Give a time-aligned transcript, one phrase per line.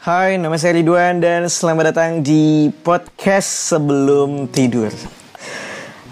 [0.00, 4.88] Hai, nama saya Ridwan dan selamat datang di podcast sebelum tidur.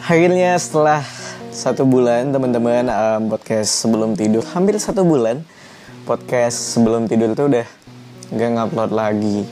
[0.04, 1.00] Akhirnya setelah
[1.48, 5.40] satu bulan teman-teman um, podcast sebelum tidur, hampir satu bulan
[6.04, 7.64] podcast sebelum tidur itu udah
[8.28, 9.48] nggak ngupload lagi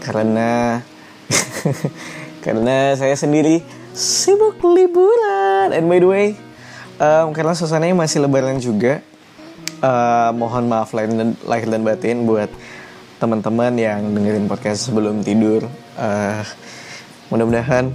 [0.00, 0.80] karena
[2.48, 3.60] karena saya sendiri
[3.92, 5.76] sibuk liburan.
[5.76, 6.26] And by the way,
[6.96, 9.04] um, karena suasananya masih lebaran juga,
[9.84, 12.48] uh, mohon maaf lahir dan, lahir dan batin buat
[13.18, 15.66] teman-teman yang dengerin podcast sebelum tidur
[15.98, 16.42] uh,
[17.28, 17.90] mudah-mudahan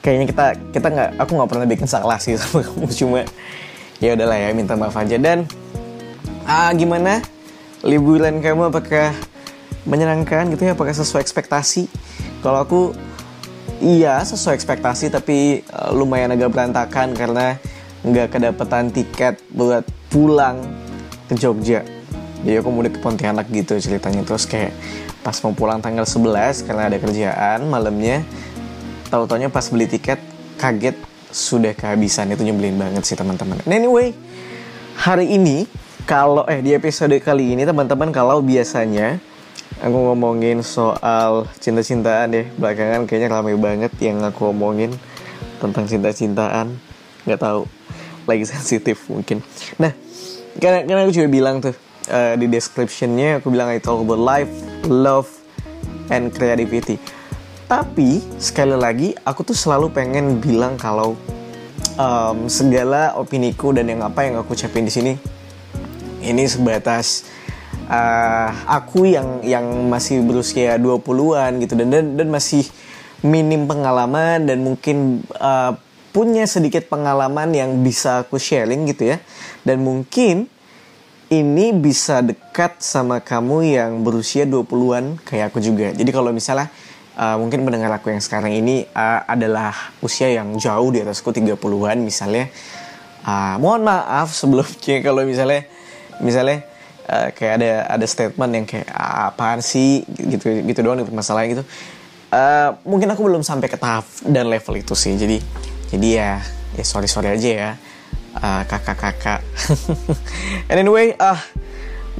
[0.00, 3.20] kayaknya kita kita nggak aku nggak pernah bikin salah sih sama kamu cuma
[4.00, 5.16] ya udahlah ya minta maaf aja.
[5.20, 5.44] Dan
[6.48, 7.20] uh, gimana
[7.84, 8.72] liburan kamu?
[8.72, 9.12] Apakah
[9.84, 10.72] menyenangkan gitu ya?
[10.72, 11.86] Apakah sesuai ekspektasi?
[12.40, 12.80] Kalau aku
[13.84, 17.60] iya sesuai ekspektasi tapi uh, lumayan agak berantakan karena
[18.00, 20.64] nggak kedapetan tiket buat pulang
[21.28, 21.99] ke Jogja
[22.40, 24.24] jadi aku mudik ke Pontianak gitu ceritanya.
[24.24, 24.72] Terus kayak
[25.20, 28.24] pas mau pulang tanggal 11 karena ada kerjaan malamnya
[29.12, 30.16] tahu taunya pas beli tiket
[30.56, 30.96] kaget
[31.28, 32.32] sudah kehabisan.
[32.32, 33.60] Itu nyebelin banget sih teman-teman.
[33.68, 34.16] Anyway
[34.96, 35.68] hari ini
[36.08, 39.20] kalau eh di episode kali ini teman-teman kalau biasanya
[39.84, 42.46] aku ngomongin soal cinta-cintaan deh.
[42.56, 44.96] Belakangan kayaknya ramai banget yang aku ngomongin
[45.60, 46.72] tentang cinta-cintaan.
[47.28, 47.68] Nggak tahu
[48.24, 49.44] lagi sensitif mungkin.
[49.76, 49.92] Nah
[50.56, 54.50] karena, karena aku juga bilang tuh uh, di descriptionnya aku bilang I talk about life,
[54.90, 55.30] love,
[56.10, 56.98] and creativity.
[57.70, 61.14] Tapi sekali lagi aku tuh selalu pengen bilang kalau
[61.94, 65.14] um, segala opiniku dan yang apa yang aku ucapin di sini
[66.20, 67.24] ini sebatas
[67.86, 72.66] uh, aku yang yang masih berusia 20-an gitu dan dan, dan masih
[73.22, 75.76] minim pengalaman dan mungkin uh,
[76.10, 79.22] punya sedikit pengalaman yang bisa aku sharing gitu ya.
[79.62, 80.50] Dan mungkin
[81.30, 85.94] ini bisa dekat sama kamu yang berusia 20-an kayak aku juga.
[85.94, 86.66] Jadi kalau misalnya
[87.14, 92.02] uh, mungkin mendengar aku yang sekarang ini uh, adalah usia yang jauh di atasku 30-an
[92.02, 92.50] misalnya.
[93.22, 95.70] Uh, mohon maaf sebelumnya kalau misalnya
[96.18, 96.66] misalnya
[97.06, 98.90] uh, kayak ada ada statement yang kayak
[99.30, 101.62] apaan sih gitu gitu doang itu masalah gitu.
[102.34, 105.14] Uh, mungkin aku belum sampai ke tahap dan level itu sih.
[105.14, 105.38] Jadi
[105.94, 106.30] jadi ya
[106.74, 107.70] ya sorry sorry aja ya
[108.38, 109.42] uh, kakak-kakak.
[110.72, 111.40] anyway, ah uh,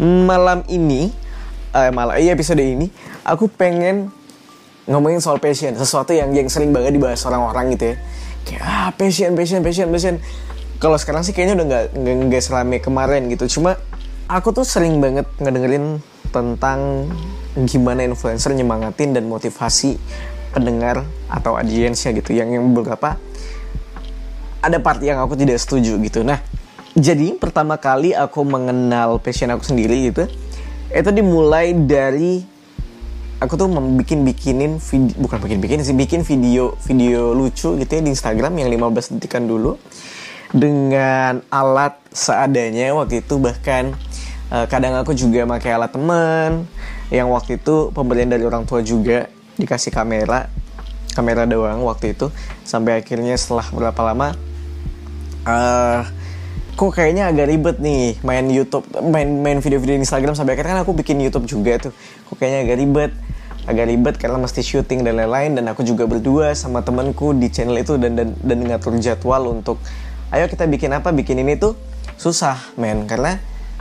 [0.01, 1.15] malam ini,
[1.75, 2.91] uh, malam iya episode ini,
[3.23, 4.11] aku pengen
[4.91, 7.97] ngomongin soal passion, sesuatu yang yang sering banget dibahas orang-orang gitu ya.
[8.43, 10.17] Kayak ah passion, passion, passion, passion.
[10.81, 11.85] Kalau sekarang sih kayaknya udah nggak
[12.33, 13.61] nggak selama kemarin gitu.
[13.61, 13.77] Cuma
[14.27, 16.01] aku tuh sering banget ngedengerin
[16.31, 17.11] tentang
[17.67, 19.99] gimana influencer nyemangatin dan motivasi
[20.55, 23.19] pendengar atau audiensnya gitu yang yang beberapa
[24.61, 26.21] ada part yang aku tidak setuju gitu.
[26.25, 26.41] Nah,
[26.97, 30.29] jadi pertama kali aku mengenal passion aku sendiri gitu,
[30.93, 32.45] itu dimulai dari
[33.41, 38.03] aku tuh membikin bikinin video, bukan bikin bikin sih bikin video video lucu gitu ya
[38.05, 39.81] di Instagram yang 15 detikan dulu
[40.53, 43.97] dengan alat seadanya waktu itu bahkan
[44.53, 46.69] uh, kadang aku juga pakai alat teman
[47.09, 50.53] yang waktu itu pemberian dari orang tua juga dikasih kamera
[51.17, 52.29] kamera doang waktu itu
[52.63, 54.37] sampai akhirnya setelah berapa lama
[55.47, 56.05] uh,
[56.81, 60.97] kok kayaknya agak ribet nih main YouTube main main video-video Instagram sampai akhirnya kan aku
[60.97, 61.93] bikin YouTube juga tuh.
[62.29, 63.13] Kok kayaknya agak ribet
[63.69, 65.61] agak ribet karena mesti syuting dan lain-lain.
[65.61, 69.77] Dan aku juga berdua sama temanku di channel itu dan dan dan ngatur jadwal untuk
[70.33, 71.13] ayo kita bikin apa?
[71.13, 71.77] Bikin ini tuh
[72.17, 73.05] susah men.
[73.05, 73.37] Karena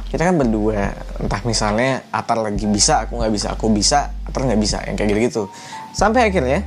[0.09, 0.91] kita kan berdua
[1.21, 5.09] entah misalnya Atar lagi bisa aku nggak bisa aku bisa Atar nggak bisa yang kayak
[5.13, 5.43] gitu gitu
[5.93, 6.65] sampai akhirnya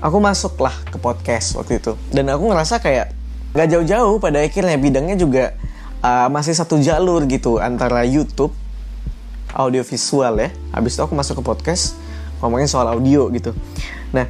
[0.00, 1.92] aku masuklah ke podcast waktu itu.
[2.08, 3.19] Dan aku ngerasa kayak
[3.50, 5.58] nggak jauh-jauh pada akhirnya bidangnya juga
[6.04, 8.54] uh, masih satu jalur gitu antara YouTube
[9.54, 10.50] audio visual ya.
[10.70, 11.98] Habis itu aku masuk ke podcast
[12.38, 13.50] ngomongin soal audio gitu.
[14.14, 14.26] Nah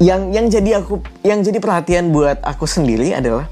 [0.00, 3.48] yang yang jadi aku yang jadi perhatian buat aku sendiri adalah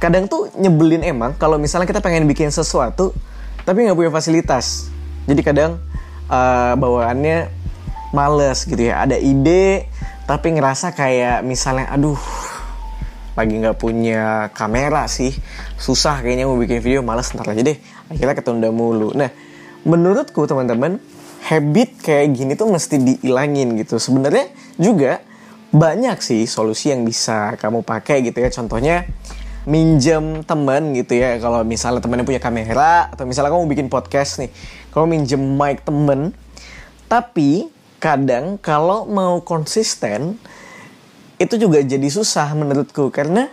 [0.00, 3.12] kadang tuh nyebelin emang kalau misalnya kita pengen bikin sesuatu
[3.64, 4.88] tapi nggak punya fasilitas.
[5.28, 5.76] Jadi kadang
[6.32, 7.52] uh, bawaannya
[8.16, 9.04] males gitu ya.
[9.04, 9.88] Ada ide
[10.24, 12.16] tapi ngerasa kayak misalnya aduh
[13.38, 15.30] lagi nggak punya kamera sih.
[15.78, 17.78] Susah kayaknya mau bikin video malas ntar aja deh.
[18.10, 19.14] Akhirnya ketunda mulu.
[19.14, 19.30] Nah
[19.86, 20.98] menurutku teman-teman
[21.46, 24.02] habit kayak gini tuh mesti diilangin gitu.
[24.02, 25.22] Sebenarnya juga
[25.70, 28.50] banyak sih solusi yang bisa kamu pakai gitu ya.
[28.50, 29.06] Contohnya
[29.70, 31.38] minjem temen gitu ya.
[31.38, 34.50] Kalau misalnya temennya punya kamera atau misalnya kamu bikin podcast nih
[34.98, 36.34] kamu minjem mic temen
[37.06, 37.70] tapi
[38.02, 40.34] kadang kalau mau konsisten
[41.38, 43.08] itu juga jadi susah menurutku.
[43.14, 43.48] Karena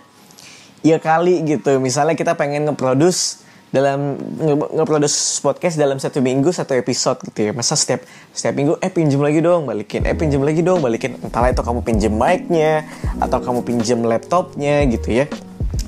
[0.86, 1.78] ya kali gitu.
[1.82, 7.52] Misalnya kita pengen ngeproduce dalam nge- nge-produce podcast dalam satu minggu satu episode gitu ya.
[7.52, 10.08] Masa setiap setiap minggu eh pinjem lagi dong balikin.
[10.08, 11.20] Eh pinjem lagi dong balikin.
[11.20, 12.88] Entahlah itu kamu pinjem mic-nya
[13.20, 15.26] atau kamu pinjem laptopnya gitu ya.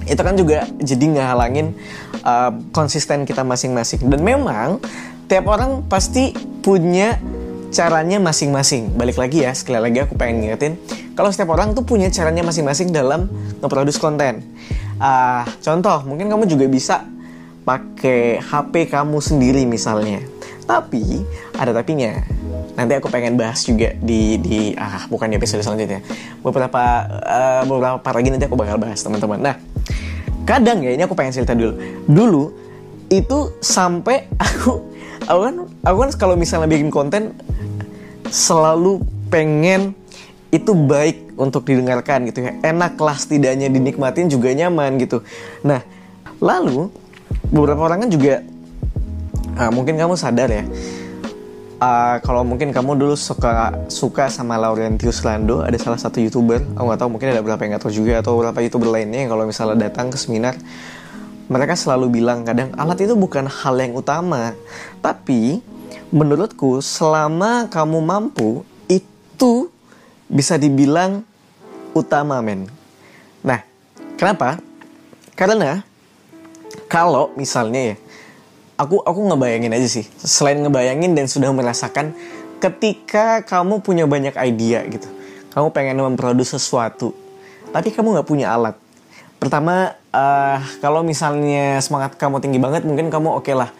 [0.08, 1.76] Itu kan juga jadi ngehalangin
[2.24, 4.08] uh, konsisten kita masing-masing.
[4.08, 4.84] Dan memang
[5.32, 7.20] tiap orang pasti punya
[7.74, 10.80] caranya masing-masing balik lagi ya sekali lagi aku pengen ngingetin
[11.14, 13.28] kalau setiap orang tuh punya caranya masing-masing dalam
[13.60, 14.44] nge-produce konten
[14.98, 17.04] uh, contoh mungkin kamu juga bisa
[17.68, 20.24] pakai HP kamu sendiri misalnya.
[20.64, 21.28] Tapi
[21.60, 22.16] ada tapinya.
[22.80, 26.00] Nanti aku pengen bahas juga di di ah bukan di episode selanjutnya.
[26.40, 26.84] Beberapa
[27.28, 29.44] uh, beberapa part lagi nanti aku bakal bahas teman-teman.
[29.44, 29.56] Nah,
[30.48, 31.76] kadang ya ini aku pengen cerita dulu.
[32.08, 32.44] Dulu
[33.08, 34.84] itu sampai aku
[35.28, 37.36] aku kan aku kan kalau misalnya bikin konten
[38.28, 39.96] selalu pengen
[40.52, 42.56] itu baik untuk didengarkan gitu ya.
[42.64, 45.20] Enak lah setidaknya dinikmatin juga nyaman gitu.
[45.64, 45.84] Nah,
[46.40, 46.88] lalu
[47.52, 48.44] beberapa orang kan juga
[49.58, 50.64] uh, mungkin kamu sadar ya
[51.82, 56.84] uh, kalau mungkin kamu dulu suka suka sama Laurentius Lando ada salah satu youtuber aku
[56.84, 59.44] nggak tahu mungkin ada berapa yang nggak tahu juga atau beberapa youtuber lainnya yang kalau
[59.48, 60.56] misalnya datang ke seminar
[61.48, 64.56] mereka selalu bilang kadang alat itu bukan hal yang utama
[65.00, 65.64] tapi
[66.12, 69.72] menurutku selama kamu mampu itu
[70.28, 71.24] bisa dibilang
[71.96, 72.68] utama men.
[73.44, 73.64] Nah
[74.20, 74.60] kenapa?
[75.36, 75.84] Karena
[76.88, 77.96] kalau misalnya ya
[78.80, 82.14] aku aku ngebayangin aja sih selain ngebayangin dan sudah merasakan
[82.62, 85.10] ketika kamu punya banyak ide gitu
[85.52, 87.12] kamu pengen memproduksi sesuatu
[87.74, 88.78] tapi kamu nggak punya alat
[89.38, 93.72] pertama uh, kalau misalnya semangat kamu tinggi banget mungkin kamu oke okay lah.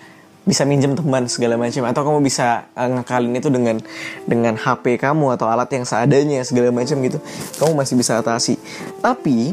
[0.48, 1.84] Bisa minjem teman segala macam.
[1.84, 3.84] Atau kamu bisa uh, ngakalin itu dengan
[4.24, 7.20] dengan HP kamu atau alat yang seadanya segala macam gitu.
[7.60, 8.56] Kamu masih bisa atasi.
[9.04, 9.52] Tapi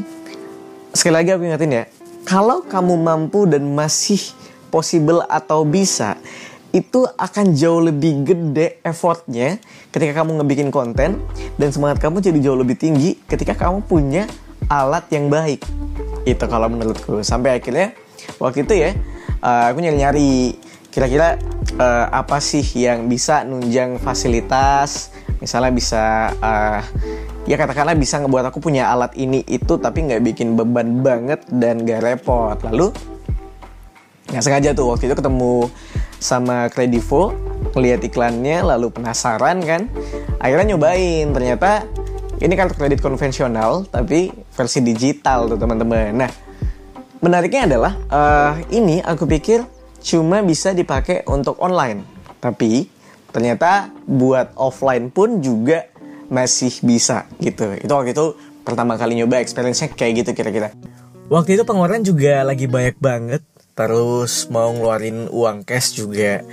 [0.95, 1.85] sekali lagi aku ingetin ya
[2.25, 4.17] kalau kamu mampu dan masih
[4.73, 6.17] possible atau bisa,
[6.73, 9.61] itu akan jauh lebih gede effortnya
[9.93, 11.21] ketika kamu ngebikin konten
[11.55, 14.25] dan semangat kamu jadi jauh lebih tinggi ketika kamu punya
[14.67, 15.61] alat yang baik.
[16.25, 17.21] Itu kalau menurutku.
[17.21, 17.93] Sampai akhirnya
[18.41, 18.91] waktu itu ya,
[19.45, 20.57] uh, aku nyari-nyari
[20.89, 21.37] kira-kira
[21.77, 25.13] uh, apa sih yang bisa nunjang fasilitas,
[25.43, 26.03] misalnya bisa
[26.39, 26.81] uh,
[27.45, 31.85] ya katakanlah bisa ngebuat aku punya alat ini itu tapi nggak bikin beban banget dan
[31.85, 32.57] gak repot.
[32.65, 32.89] Lalu
[34.33, 35.69] nggak sengaja tuh waktu itu ketemu
[36.17, 37.37] sama Kredivo
[37.77, 39.91] lihat iklannya lalu penasaran kan.
[40.39, 41.29] Akhirnya nyobain.
[41.35, 41.85] Ternyata
[42.39, 46.15] ini kartu kredit konvensional tapi versi digital tuh teman-teman.
[46.15, 46.31] Nah
[47.19, 49.67] menariknya adalah uh, ini aku pikir
[50.01, 52.07] cuma bisa dipakai untuk online.
[52.39, 52.87] Tapi
[53.35, 55.91] ternyata buat offline pun juga
[56.31, 57.75] masih bisa gitu.
[57.77, 60.73] Itu waktu itu pertama kali nyoba experience-nya kayak gitu kira-kira.
[61.25, 63.41] Waktu itu pengeluaran juga lagi banyak banget.
[63.75, 66.45] Terus mau ngeluarin uang cash juga.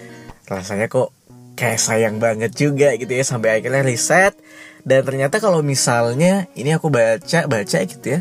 [0.48, 1.14] Rasanya kok
[1.54, 4.34] kayak sayang banget juga gitu ya sampai akhirnya riset
[4.82, 8.20] dan ternyata kalau misalnya ini aku baca baca gitu ya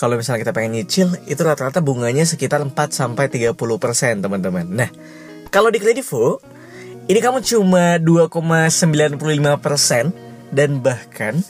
[0.00, 3.52] kalau misalnya kita pengen nyicil itu rata-rata bunganya sekitar 4 sampai 30%
[4.24, 4.64] teman-teman.
[4.64, 4.88] Nah,
[5.52, 6.40] kalau di Kredivo
[7.04, 11.44] ini kamu cuma 2,95% dan bahkan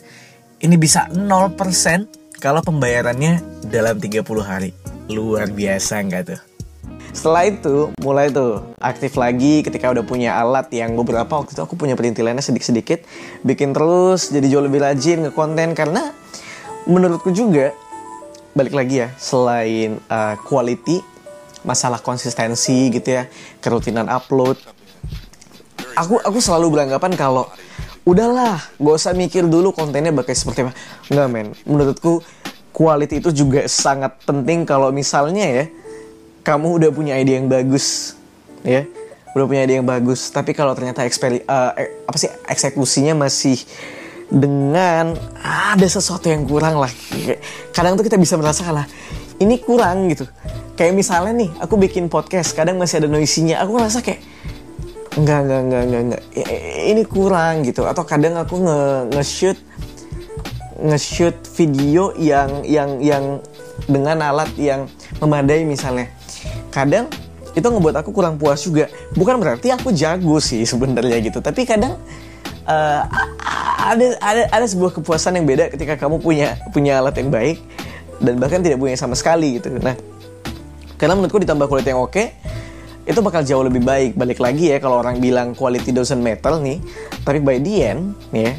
[0.59, 3.38] ini bisa 0% kalau pembayarannya
[3.71, 4.75] dalam 30 hari.
[5.06, 6.50] Luar biasa nggak tuh?
[7.11, 11.75] Setelah itu mulai tuh aktif lagi ketika udah punya alat yang beberapa waktu itu aku
[11.75, 13.03] punya perintilannya sedikit-sedikit
[13.43, 16.14] bikin terus jadi jauh lebih rajin ke konten karena
[16.87, 17.75] menurutku juga
[18.55, 21.02] balik lagi ya selain uh, quality
[21.67, 24.57] masalah konsistensi gitu ya kerutinan upload
[25.99, 27.47] aku aku selalu beranggapan kalau
[28.09, 30.73] udahlah gak usah mikir dulu kontennya bakal seperti apa.
[31.12, 31.47] Nggak men.
[31.69, 32.25] Menurutku
[32.73, 35.64] quality itu juga sangat penting kalau misalnya ya
[36.42, 38.16] kamu udah punya ide yang bagus
[38.64, 38.85] ya
[39.37, 41.73] udah punya ide yang bagus tapi kalau ternyata eksperi uh,
[42.06, 43.61] apa sih eksekusinya masih
[44.30, 46.90] dengan ada sesuatu yang kurang lah
[47.75, 48.87] kadang tuh kita bisa merasakan lah
[49.42, 50.26] ini kurang gitu
[50.78, 54.23] kayak misalnya nih aku bikin podcast kadang masih ada noisinya aku ngerasa kayak
[55.11, 56.23] Enggak, enggak, enggak, enggak, enggak.
[56.87, 57.82] Ini kurang gitu.
[57.82, 58.80] Atau kadang aku nge
[59.18, 59.59] nge-shoot
[60.80, 63.25] nge-shoot video yang yang yang
[63.90, 64.87] dengan alat yang
[65.18, 66.06] memadai misalnya.
[66.71, 67.11] Kadang
[67.50, 68.87] itu ngebuat aku kurang puas juga.
[69.19, 71.99] Bukan berarti aku jago sih sebenarnya gitu, tapi kadang
[72.67, 73.03] uh,
[73.81, 77.59] ada ada ada sebuah kepuasan yang beda ketika kamu punya punya alat yang baik
[78.23, 79.73] dan bahkan tidak punya sama sekali gitu.
[79.83, 79.99] Nah,
[80.95, 82.25] karena menurutku ditambah kualitas yang oke,
[83.09, 84.15] itu bakal jauh lebih baik.
[84.15, 86.79] Balik lagi ya kalau orang bilang quality doesn't matter nih,
[87.27, 88.55] tapi by the end ya,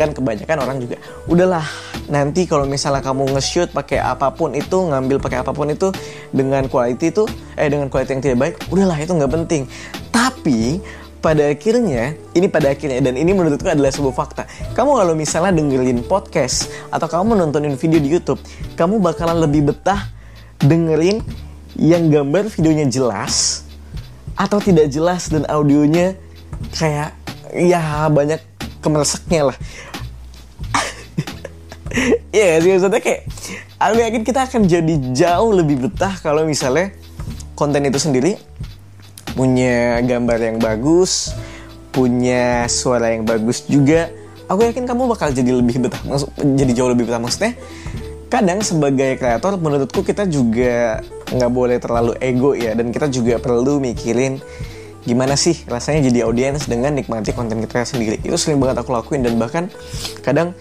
[0.00, 0.96] kan kebanyakan orang juga
[1.28, 1.66] udahlah
[2.12, 5.88] nanti kalau misalnya kamu nge-shoot pakai apa pun itu ngambil pakai apa pun itu
[6.28, 7.24] dengan quality itu
[7.56, 9.62] eh dengan quality yang tidak baik udahlah itu nggak penting.
[10.12, 10.76] Tapi
[11.24, 14.44] pada akhirnya ini pada akhirnya dan ini menurutku adalah sebuah fakta.
[14.76, 18.44] Kamu kalau misalnya dengerin podcast atau kamu nontonin video di YouTube
[18.76, 20.12] kamu bakalan lebih betah
[20.60, 21.24] dengerin
[21.80, 23.64] yang gambar videonya jelas
[24.36, 26.12] atau tidak jelas dan audionya
[26.76, 27.16] kayak
[27.56, 28.40] ya banyak
[28.84, 29.56] kemerseknya lah
[32.32, 33.28] Iya sih maksudnya kayak
[33.76, 36.96] aku yakin kita akan jadi jauh lebih betah kalau misalnya
[37.52, 38.40] konten itu sendiri
[39.32, 41.32] punya gambar yang bagus,
[41.92, 44.12] punya suara yang bagus juga.
[44.48, 46.00] Aku yakin kamu bakal jadi lebih betah,
[46.36, 47.56] jadi jauh lebih betah maksudnya.
[48.28, 51.00] Kadang sebagai kreator menurutku kita juga
[51.32, 54.40] nggak boleh terlalu ego ya dan kita juga perlu mikirin
[55.02, 59.24] gimana sih rasanya jadi audiens dengan nikmati konten kita sendiri itu sering banget aku lakuin
[59.26, 59.66] dan bahkan
[60.22, 60.54] kadang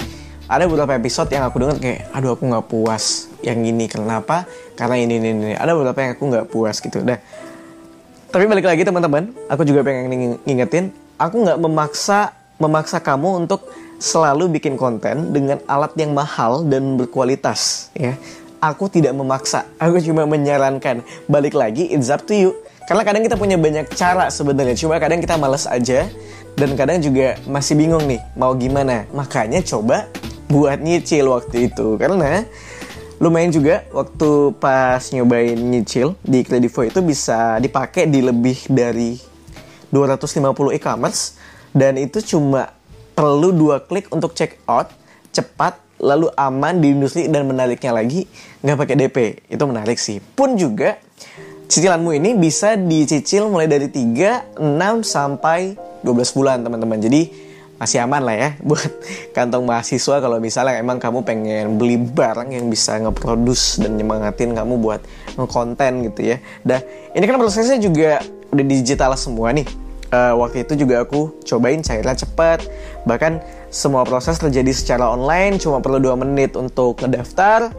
[0.52, 4.44] ada beberapa episode yang aku dengar kayak aduh aku nggak puas yang ini kenapa?
[4.76, 5.52] Karena ini ini ini.
[5.56, 7.00] Ada beberapa yang aku nggak puas gitu.
[7.00, 7.16] Dah
[8.32, 12.32] tapi balik lagi teman-teman aku juga pengen ngingetin aku nggak memaksa
[12.64, 13.68] memaksa kamu untuk
[14.00, 18.16] selalu bikin konten dengan alat yang mahal dan berkualitas ya.
[18.64, 22.52] Aku tidak memaksa aku cuma menyarankan balik lagi it's up to you.
[22.88, 26.08] Karena kadang kita punya banyak cara sebenarnya, cuma kadang kita males aja
[26.56, 29.04] dan kadang juga masih bingung nih mau gimana.
[29.12, 30.08] Makanya coba
[30.52, 31.96] buat nyicil waktu itu.
[31.96, 32.44] Karena
[33.24, 39.16] lumayan juga waktu pas nyobain nyicil di Kredivo itu bisa dipakai di lebih dari
[39.90, 41.40] 250 e-commerce.
[41.72, 42.76] Dan itu cuma
[43.16, 44.92] perlu dua klik untuk check out
[45.32, 48.28] cepat lalu aman di industri dan menariknya lagi
[48.60, 49.18] nggak pakai DP
[49.48, 50.20] itu menarik sih.
[50.20, 51.00] Pun juga
[51.72, 57.00] Cicilanmu ini bisa dicicil mulai dari 3, 6 sampai 12 bulan teman-teman.
[57.00, 57.32] Jadi
[57.82, 58.94] masih aman lah ya buat
[59.34, 64.78] kantong mahasiswa kalau misalnya emang kamu pengen beli barang yang bisa ngeproduce dan nyemangatin kamu
[64.78, 65.02] buat
[65.34, 66.38] ngekonten gitu ya.
[66.62, 66.86] Dah,
[67.18, 68.22] ini kan prosesnya juga
[68.54, 69.66] udah digital semua nih.
[70.12, 72.68] Uh, waktu itu juga aku cobain cairnya cepat.
[73.08, 77.72] Bahkan semua proses terjadi secara online, cuma perlu 2 menit untuk ngedaftar,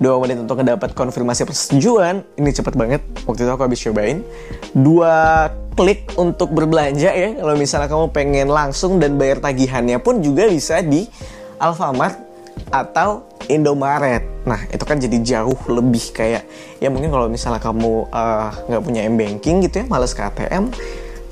[0.00, 4.24] dua menit untuk mendapat konfirmasi persetujuan ini cepet banget waktu itu aku habis cobain
[4.72, 7.36] dua klik untuk berbelanja ya.
[7.38, 11.06] Kalau misalnya kamu pengen langsung dan bayar tagihannya pun juga bisa di
[11.60, 12.16] Alfamart
[12.70, 14.22] atau Indomaret.
[14.46, 16.46] Nah itu kan jadi jauh lebih kayak
[16.78, 20.22] ya mungkin kalau misalnya kamu eh, nggak uh, punya m banking gitu ya males ke
[20.22, 20.70] ATM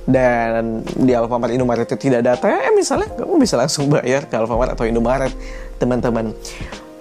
[0.08, 4.74] dan di Alfamart Indomaret itu tidak ada ATM misalnya kamu bisa langsung bayar ke Alfamart
[4.74, 5.30] atau Indomaret
[5.78, 6.34] teman-teman.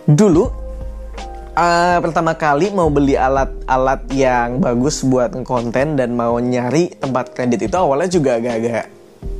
[0.06, 0.67] Dulu
[1.58, 7.66] uh, pertama kali mau beli alat-alat yang bagus buat konten dan mau nyari tempat kredit
[7.66, 8.86] itu awalnya juga agak-agak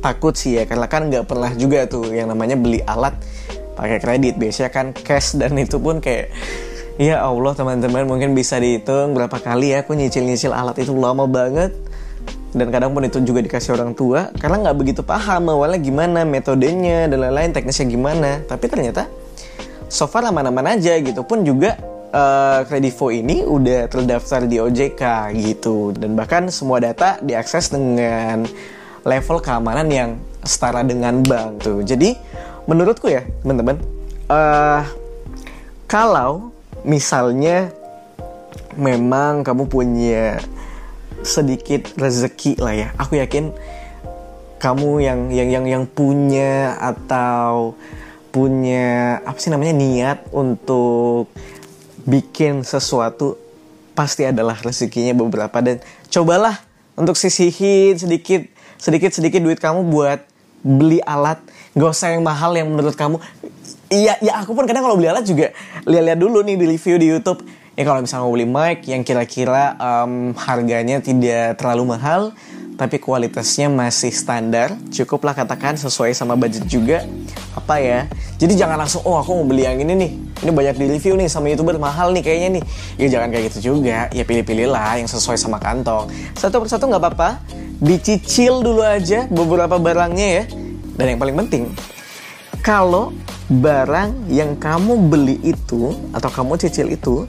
[0.02, 3.14] takut sih ya karena kan nggak pernah juga tuh yang namanya beli alat
[3.78, 4.34] pakai kredit.
[4.36, 6.34] Biasanya kan cash dan itu pun kayak
[6.98, 11.70] ya Allah teman-teman mungkin bisa dihitung berapa kali ya aku nyicil-nyicil alat itu lama banget.
[12.48, 17.04] Dan kadang pun itu juga dikasih orang tua karena nggak begitu paham awalnya gimana metodenya
[17.06, 18.42] dan lain-lain teknisnya gimana.
[18.48, 19.06] Tapi ternyata
[19.86, 21.22] so far aman-aman aja gitu.
[21.22, 21.76] Pun juga
[22.12, 25.02] uh, ini udah terdaftar di OJK
[25.36, 28.48] gitu dan bahkan semua data diakses dengan
[29.04, 30.10] level keamanan yang
[30.44, 31.80] setara dengan bank tuh.
[31.84, 32.16] Jadi
[32.68, 33.80] menurutku ya teman-teman,
[34.28, 34.82] uh,
[35.88, 36.52] kalau
[36.84, 37.72] misalnya
[38.76, 40.38] memang kamu punya
[41.24, 43.50] sedikit rezeki lah ya, aku yakin
[44.58, 47.74] kamu yang yang yang yang punya atau
[48.28, 51.32] punya apa sih namanya niat untuk
[52.08, 53.36] bikin sesuatu
[53.92, 55.60] pasti adalah rezekinya beberapa.
[55.60, 56.56] Dan cobalah
[56.96, 58.48] untuk sisihin sedikit
[58.80, 60.24] sedikit sedikit duit kamu buat
[60.64, 61.38] beli alat.
[61.76, 63.20] Gak usah yang mahal yang menurut kamu.
[63.92, 65.52] Iya ya aku pun kadang kalau beli alat juga
[65.84, 67.44] lihat-lihat dulu nih di review di YouTube.
[67.78, 72.34] Ya kalau misalnya mau beli mic yang kira-kira um, harganya tidak terlalu mahal
[72.78, 74.78] tapi kualitasnya masih standar.
[74.94, 77.02] Cukuplah katakan sesuai sama budget juga.
[77.58, 78.06] Apa ya?
[78.38, 80.10] Jadi jangan langsung oh aku mau beli yang ini nih.
[80.46, 82.64] Ini banyak di review nih sama youtuber mahal nih kayaknya nih.
[83.02, 84.06] Ya jangan kayak gitu juga.
[84.14, 86.06] Ya pilih-pilih lah yang sesuai sama kantong.
[86.38, 87.42] Satu persatu nggak apa-apa.
[87.82, 90.44] Dicicil dulu aja beberapa barangnya ya.
[90.94, 91.74] Dan yang paling penting
[92.62, 93.14] kalau
[93.48, 97.24] barang yang kamu beli itu atau kamu cicil itu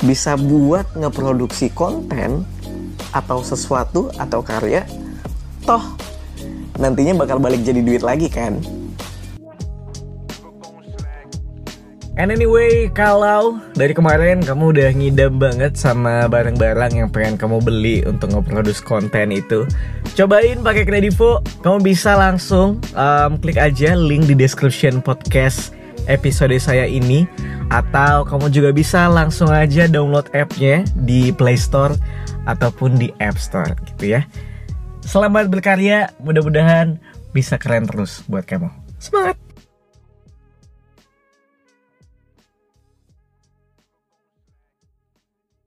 [0.00, 2.42] bisa buat ngeproduksi konten
[3.10, 4.86] atau sesuatu atau karya
[5.66, 5.82] toh
[6.80, 8.58] nantinya bakal balik jadi duit lagi kan
[12.20, 18.04] And anyway, kalau dari kemarin kamu udah ngidam banget sama barang-barang yang pengen kamu beli
[18.04, 19.64] untuk ngeproduce konten itu,
[20.20, 21.40] cobain pakai Kredivo.
[21.64, 25.72] Kamu bisa langsung um, klik aja link di description podcast
[26.12, 27.24] episode saya ini
[27.72, 31.96] atau kamu juga bisa langsung aja download appnya di Play Store
[32.50, 34.26] ataupun di App Store gitu ya.
[35.06, 36.98] Selamat berkarya, mudah-mudahan
[37.30, 38.68] bisa keren terus buat kamu.
[39.00, 39.49] Semangat!